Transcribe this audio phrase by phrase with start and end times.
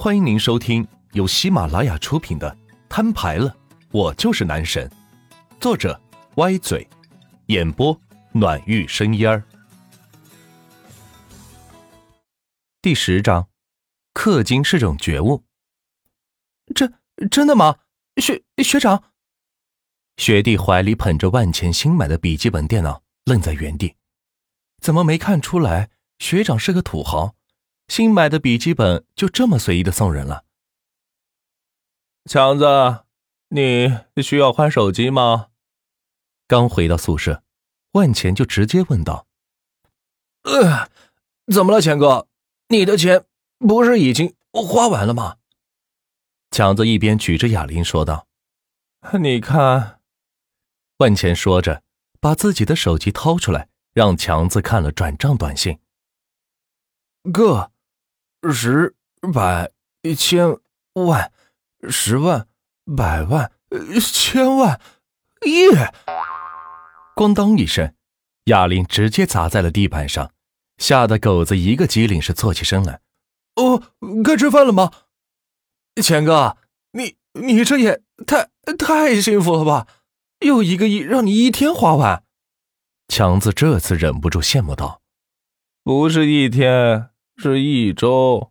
[0.00, 2.48] 欢迎您收听由喜马拉雅出品的
[2.88, 3.52] 《摊牌了，
[3.90, 4.88] 我就是男神》，
[5.60, 6.00] 作者
[6.36, 6.88] 歪嘴，
[7.46, 8.00] 演播
[8.30, 9.42] 暖玉生烟儿。
[12.80, 13.48] 第十章，
[14.14, 15.42] 氪金是种觉悟。
[16.76, 16.94] 真
[17.28, 17.78] 真的吗？
[18.18, 19.02] 学学长，
[20.16, 23.96] 学弟怀里捧着万钱新买的笔记本电脑，愣在原地。
[24.80, 25.90] 怎么没看出来
[26.20, 27.34] 学长是个土豪？
[27.88, 30.44] 新买的笔记本就这么随意的送人了？
[32.26, 33.04] 强子，
[33.48, 35.48] 你需要换手机吗？
[36.46, 37.42] 刚回到宿舍，
[37.92, 39.26] 万钱就直接问道
[40.44, 40.90] ：“呃，
[41.52, 42.28] 怎么了，钱哥？
[42.68, 43.24] 你的钱
[43.58, 45.38] 不是已经花完了吗？”
[46.52, 48.28] 强子一边举着哑铃说道
[49.20, 50.00] ：“你看。”
[50.98, 51.82] 万钱说着，
[52.20, 55.78] 把自己的手机掏出来，让强子看了转账短信。
[57.32, 57.72] 哥。
[58.42, 58.94] 十
[59.32, 59.72] 百
[60.16, 60.56] 千
[60.94, 61.32] 万
[61.88, 62.46] 十万
[62.96, 63.50] 百万
[64.00, 64.80] 千万
[65.44, 65.66] 亿！
[67.16, 67.92] 咣当一声，
[68.44, 70.32] 哑铃直接砸在了地板上，
[70.76, 73.00] 吓得狗子一个机灵是坐起身来。
[73.56, 73.82] 哦，
[74.22, 74.92] 该吃饭了吗？
[76.00, 76.56] 钱哥，
[76.92, 79.88] 你你这也太太幸福了吧！
[80.40, 82.22] 又一个亿让你一天花完。
[83.08, 85.02] 强子这次忍不住羡慕道
[85.82, 88.50] ：“不是一天。”是一周。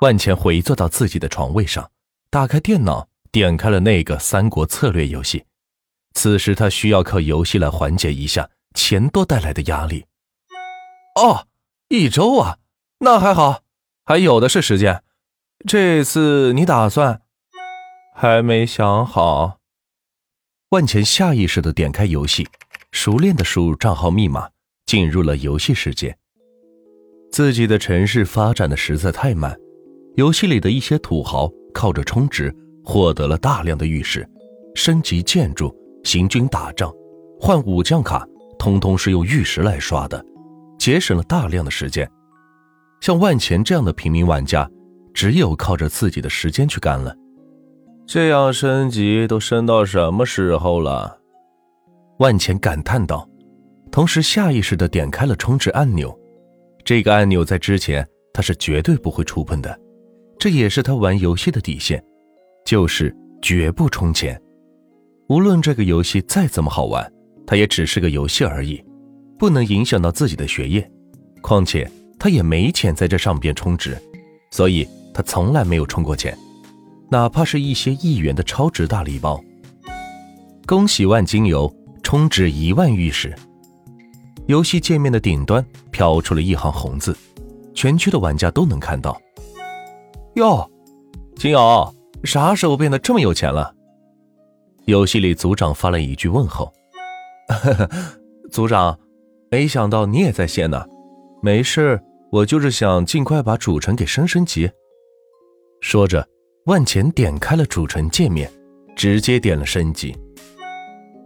[0.00, 1.90] 万钱回坐到自己的床位上，
[2.30, 5.44] 打开电脑，点开了那个三国策略游戏。
[6.12, 10.06] 此时他需要靠游戏来缓解一下钱多带来的压力。
[11.16, 11.48] 哦，
[11.88, 12.58] 一周啊，
[12.98, 13.62] 那还好，
[14.04, 15.02] 还有的是时间。
[15.66, 17.22] 这次你打算？
[18.14, 19.58] 还没想好。
[20.68, 22.48] 万钱下意识的点开游戏，
[22.92, 24.50] 熟练的输入账号密码，
[24.86, 26.16] 进入了游戏世界。
[27.34, 29.52] 自己的城市发展的实在太慢，
[30.14, 32.54] 游戏里的一些土豪靠着充值
[32.84, 34.24] 获得了大量的玉石，
[34.76, 35.74] 升级建筑、
[36.04, 36.92] 行军打仗、
[37.40, 38.24] 换武将卡，
[38.56, 40.24] 通通是用玉石来刷的，
[40.78, 42.08] 节省了大量的时间。
[43.00, 44.70] 像万钱这样的平民玩家，
[45.12, 47.12] 只有靠着自己的时间去干了。
[48.06, 51.18] 这样升级都升到什么时候了？
[52.20, 53.28] 万钱感叹道，
[53.90, 56.16] 同时下意识地点开了充值按钮。
[56.84, 59.78] 这个按钮在之前他是绝对不会触碰的，
[60.38, 62.02] 这也是他玩游戏的底线，
[62.66, 64.40] 就是绝不充钱。
[65.28, 67.10] 无论这个游戏再怎么好玩，
[67.46, 68.84] 它也只是个游戏而已，
[69.38, 70.86] 不能影响到自己的学业。
[71.40, 73.96] 况且他也没钱在这上边充值，
[74.50, 76.36] 所以他从来没有充过钱，
[77.10, 79.42] 哪怕是一些亿元的超值大礼包。
[80.66, 83.34] 恭喜万金油充值一万玉石。
[84.46, 87.16] 游戏界面的顶端飘出了一行红字，
[87.72, 89.18] 全区的玩家都能看到。
[90.34, 90.70] 哟，
[91.36, 91.94] 金友
[92.24, 93.74] 啥时候变得这么有钱了？
[94.84, 96.70] 游戏里组长发了一句问候
[98.52, 98.98] ：“组长，
[99.50, 100.84] 没想到你也在线呢。
[101.40, 101.98] 没事，
[102.30, 104.70] 我就是想尽快把主城给升升级。”
[105.80, 106.26] 说着，
[106.66, 108.52] 万钱点开了主城界面，
[108.94, 110.14] 直接点了升级。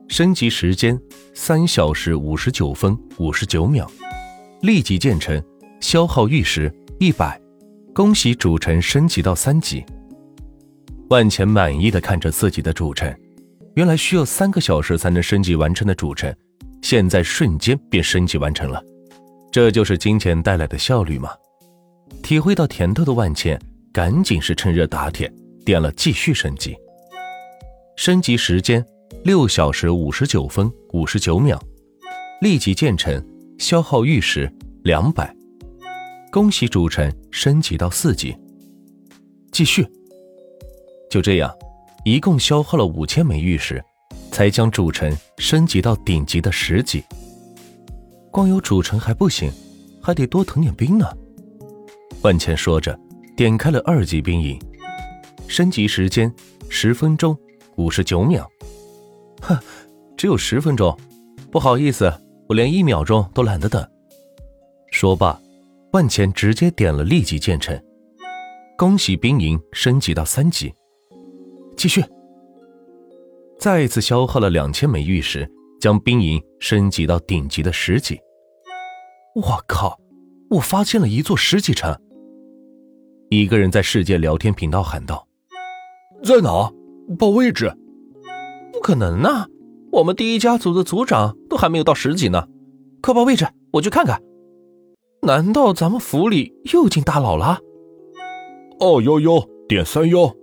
[0.09, 0.99] 升级时间
[1.35, 3.89] 三小时五十九分五十九秒，
[4.63, 5.41] 立即建成，
[5.81, 7.39] 消耗玉石一百。
[7.95, 9.85] 恭喜主城升级到三级。
[11.11, 13.15] 万钱满意的看着自己的主城，
[13.75, 16.35] 原来需要三个小时才能升级完成的主城，
[16.81, 18.83] 现在瞬间便升级完成了。
[19.53, 21.31] 这就是金钱带来的效率吗？
[22.23, 23.61] 体会到甜头的万钱，
[23.93, 25.31] 赶紧是趁热打铁，
[25.67, 26.75] 点了继续升级。
[27.95, 28.83] 升级时间。
[29.25, 31.61] 六小时五十九分五十九秒，
[32.41, 33.23] 立即建成，
[33.59, 34.51] 消耗玉石
[34.85, 35.35] 两百。
[36.31, 38.35] 恭喜主城升级到四级。
[39.51, 39.87] 继续。
[41.11, 41.53] 就这样，
[42.05, 43.85] 一共消耗了五千枚玉石，
[44.31, 47.03] 才将主城升级到顶级的十级。
[48.31, 49.51] 光有主城还不行，
[50.01, 51.07] 还得多腾点兵呢。
[52.23, 52.99] 万茜说着，
[53.37, 54.59] 点开了二级兵营，
[55.49, 56.33] 升级时间
[56.69, 57.37] 十分钟
[57.77, 58.49] 五十九秒。
[59.41, 59.59] 哼，
[60.17, 60.97] 只有十分钟，
[61.51, 62.13] 不好意思，
[62.49, 63.87] 我连一秒钟都懒得等。
[64.91, 65.41] 说罢，
[65.93, 67.79] 万钱直接点了立即建成。
[68.77, 70.73] 恭喜兵营升级到三级，
[71.77, 72.05] 继续。
[73.59, 75.51] 再一次消耗了两千枚玉石，
[75.81, 78.19] 将兵营升级到顶级的十级。
[79.35, 79.99] 我靠！
[80.51, 81.97] 我发现了一座十级城。
[83.31, 85.27] 一个人在世界聊天频道喊道
[86.25, 86.73] ：“在哪？
[87.19, 87.73] 报位置。”
[88.89, 89.47] 不可能啊！
[89.93, 92.47] 我们第一家族的族长都还没有到十级呢。
[93.03, 94.19] 快报位置，我去看看。
[95.21, 97.59] 难道咱们府里又进大佬了？
[98.81, 100.35] 哦呦呦，点三哟。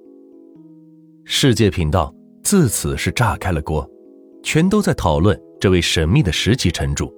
[1.24, 2.14] 世界频道
[2.44, 3.90] 自此是炸开了锅，
[4.44, 7.12] 全都在讨论这位神秘的十级城主，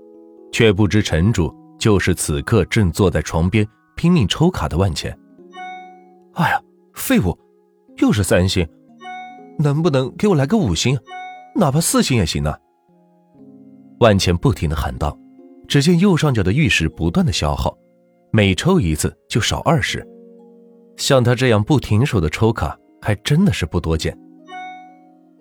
[0.54, 5.14] 却不知城主就是此刻正坐在床边拼命抽卡的万钱。
[6.36, 6.62] 哎呀，
[6.94, 7.38] 废物，
[7.98, 8.66] 又是三星，
[9.60, 10.98] 能不能给我来个五星，
[11.56, 12.56] 哪怕四星也行呢？
[14.00, 15.18] 万钱不停的喊道。
[15.68, 17.78] 只见右上角的玉石不断的消耗，
[18.32, 20.02] 每抽一次就少二十。
[20.96, 24.18] 像他这样不停手的抽卡，还真的是不多见。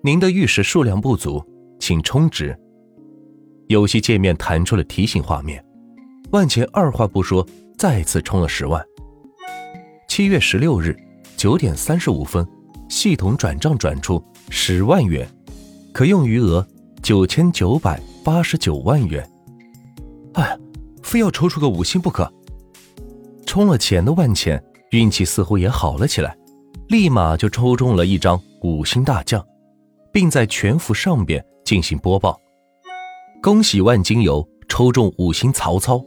[0.02, 1.40] 您的玉石数量不足，
[1.78, 2.58] 请充值。
[3.68, 5.64] 游戏界面弹出了提醒画面，
[6.32, 7.46] 万钱二话不说，
[7.78, 8.84] 再次充了十万。
[10.08, 10.96] 七月十六日
[11.36, 12.44] 九点三十五分，
[12.88, 15.28] 系统转账转出十万元，
[15.92, 16.66] 可用余额
[17.02, 19.28] 九千九百八十九万元。
[20.34, 20.56] 哎，
[21.02, 22.30] 非要抽出个五星不可！
[23.44, 26.36] 充了钱的万钱运气似乎也好了起来，
[26.88, 29.44] 立马就抽中了一张五星大将，
[30.12, 32.38] 并在全服上边进行播报：
[33.42, 36.04] 恭喜万金油抽中五星曹操，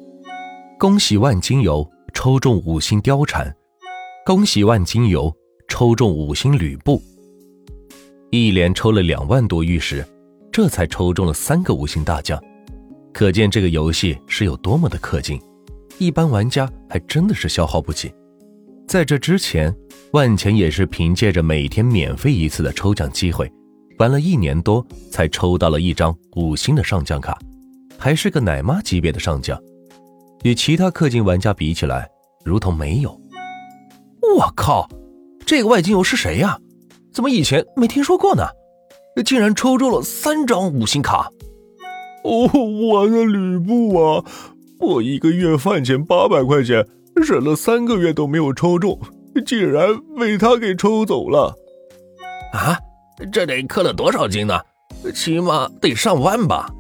[0.78, 3.54] 恭喜万金油抽中五星貂蝉，
[4.26, 5.34] 恭喜万金油
[5.70, 7.02] 抽中五星吕布。
[8.32, 10.06] 一连抽了两万多玉石，
[10.52, 12.38] 这才抽中了三个五星大将。
[13.14, 15.40] 可见这个游戏是有多么的氪金，
[15.98, 18.14] 一般玩家还真的是消耗不起。
[18.88, 19.74] 在这之前，
[20.14, 23.52] 万钱也是凭借着每天免费一次的抽奖机会，
[23.98, 27.38] 玩了一年多才抽到了一张五星的上将卡，
[27.98, 29.60] 还是个奶妈级别的上将，
[30.44, 32.10] 与其他氪金玩家比起来，
[32.44, 33.10] 如同没有。
[34.38, 34.88] 我靠，
[35.50, 36.60] 这个外金油是谁呀？
[37.12, 38.44] 怎么以前没听说过呢？
[39.26, 41.28] 竟然抽中了三张五星卡！
[42.24, 44.24] 哦，我的吕布啊！
[44.80, 46.86] 我一个月饭钱八百块钱，
[47.16, 49.00] 忍了三个月都没有抽中，
[49.44, 51.56] 竟然被他给抽走了！
[52.54, 52.78] 啊，
[53.32, 54.62] 这得氪了多少金呢？
[55.16, 56.72] 起码得上万吧！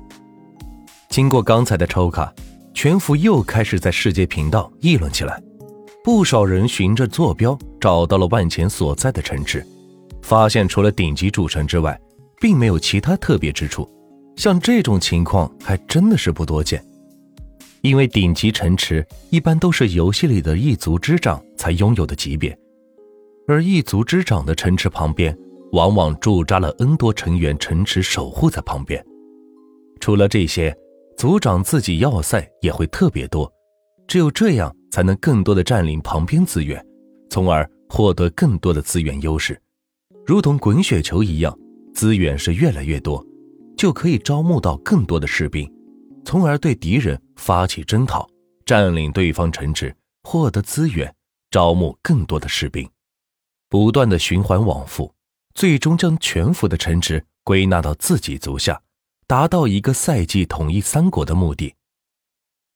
[1.10, 2.32] 经过刚才的抽卡，
[2.76, 5.42] 全服又开始在世界频道议论起来。
[6.12, 9.64] 不少人循着坐标找到了万钱所在的城池，
[10.24, 11.98] 发现除了顶级主城之外，
[12.42, 13.88] 并没有其他特别之处。
[14.36, 16.84] 像这种情况还真的是不多见，
[17.82, 22.58] 因为顶级城池一般都是游戏里的一族之长才拥有的级别，
[23.48, 25.38] 而一族之长的城池旁边
[25.74, 29.06] 往往驻扎了 N 多成员城池守护在旁边。
[30.00, 30.76] 除了这些，
[31.16, 33.54] 族长自己要塞也会特别多，
[34.08, 36.84] 只有这样才能更多的占领旁边资源，
[37.30, 39.60] 从而获得更多的资源优势，
[40.26, 41.58] 如同滚雪球一样，
[41.94, 43.26] 资源是越来越多。
[43.78, 45.74] 就可以招募到更多的士兵，
[46.26, 48.30] 从而对敌人发起征讨，
[48.66, 51.16] 占领对方城池，获得资源，
[51.50, 52.86] 招募更多的士兵，
[53.70, 55.10] 不断的循环往复，
[55.54, 58.82] 最终将全服的城池归纳到自己足下，
[59.26, 61.74] 达到一个赛季统一三国的目的。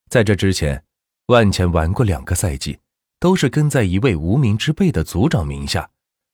[0.08, 0.82] 在这之前，
[1.26, 2.78] 万钱玩过两个赛季，
[3.18, 5.90] 都是跟在一位无名之辈的族长名下，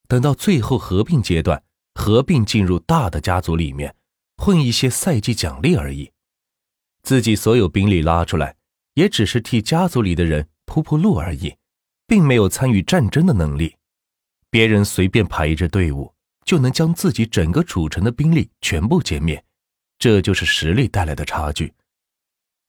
[0.08, 1.62] 等到最后合并阶段，
[1.94, 3.94] 合并进入大的家族里面。
[4.37, 6.10] 混一些赛季奖励而已，
[7.02, 8.56] 自己所有兵力拉出来，
[8.94, 11.54] 也只是替家族里的人铺铺路而已，
[12.06, 13.76] 并没有参与战争的能力。
[14.48, 16.15] 别人随便排一支队伍，
[16.46, 19.44] 就能将自己整个主城的兵力全部歼灭，
[19.98, 21.74] 这就是实力带来的差距。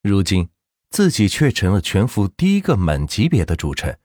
[0.04, 0.46] 如今
[0.92, 3.98] 自己却成了全服第一个满级别的主城，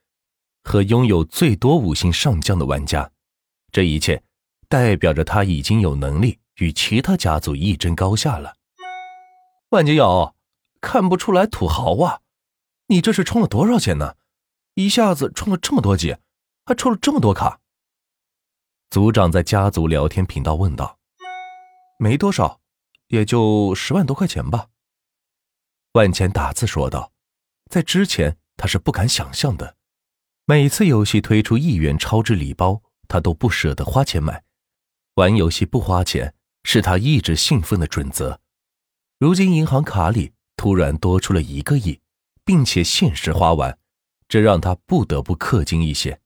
[0.63, 3.11] 和拥有最多五星上将的玩家，
[3.71, 4.23] 这一切
[4.69, 6.39] 代表着他已经有能力。
[6.57, 8.55] 与其他家族一争高下了。
[9.69, 10.35] 万金油，
[10.81, 12.21] 看不出来土豪啊！
[12.87, 14.15] 你这是充了多少钱呢？
[14.73, 16.17] 一下子充了这么多级，
[16.65, 17.61] 还抽了这么多卡。
[18.89, 20.99] 族长在家族聊天频道问道
[22.01, 22.61] ：“没多少，
[23.09, 24.69] 也就十万多块钱吧。”
[25.97, 27.11] 万钱打字说道
[27.73, 29.77] ：“在之前他是不敢想象的，
[30.45, 34.45] 每次游戏推出一元超值礼包，他都不舍得花钱买。
[35.15, 36.33] 玩游戏不花钱。”
[36.69, 38.41] 是他一直兴奋的准则。
[39.21, 42.01] 如今银行卡里突然多出了一个亿，
[42.45, 43.79] 并且限时花完，
[44.27, 46.21] 这让他不得不氪金一些。